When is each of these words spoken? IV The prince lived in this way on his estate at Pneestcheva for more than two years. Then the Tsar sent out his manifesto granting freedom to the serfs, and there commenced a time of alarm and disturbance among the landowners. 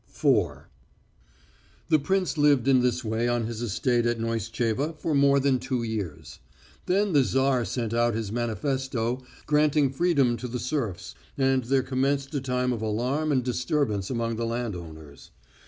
IV 0.11 0.63
The 1.89 1.99
prince 1.99 2.35
lived 2.35 2.67
in 2.67 2.81
this 2.81 3.03
way 3.05 3.27
on 3.27 3.45
his 3.45 3.61
estate 3.61 4.07
at 4.07 4.17
Pneestcheva 4.17 4.97
for 4.97 5.13
more 5.13 5.39
than 5.39 5.59
two 5.59 5.83
years. 5.83 6.39
Then 6.87 7.13
the 7.13 7.21
Tsar 7.21 7.63
sent 7.65 7.93
out 7.93 8.15
his 8.15 8.31
manifesto 8.31 9.21
granting 9.45 9.91
freedom 9.91 10.37
to 10.37 10.47
the 10.47 10.57
serfs, 10.59 11.13
and 11.37 11.65
there 11.65 11.83
commenced 11.83 12.33
a 12.33 12.41
time 12.41 12.73
of 12.73 12.81
alarm 12.81 13.31
and 13.31 13.43
disturbance 13.43 14.09
among 14.09 14.37
the 14.37 14.45
landowners. 14.47 15.29